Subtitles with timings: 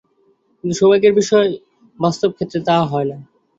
[0.57, 1.47] কিন্তু সৌভাগ্যের বিষয়
[1.99, 3.17] বাস্তব ক্ষেত্রে তাহা হয় না।